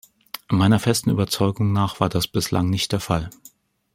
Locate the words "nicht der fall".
2.71-3.29